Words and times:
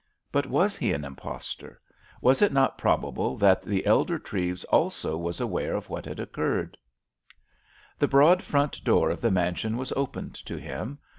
But 0.31 0.47
was 0.47 0.75
he 0.75 0.93
an 0.93 1.05
impostor; 1.05 1.79
was 2.21 2.41
it 2.41 2.51
not 2.51 2.75
probable 2.75 3.37
that 3.37 3.61
the 3.61 3.85
elder 3.85 4.17
Treves 4.17 4.63
also 4.63 5.15
was 5.15 5.39
aware 5.39 5.75
of 5.75 5.89
what 5.91 6.05
had 6.05 6.19
occurred? 6.19 6.75
The 7.99 8.07
broad 8.07 8.41
front 8.41 8.83
door 8.83 9.11
of 9.11 9.21
the 9.21 9.29
mansion 9.29 9.77
was 9.77 9.91
opened 9.91 10.33
to 10.47 10.57
him. 10.57 10.97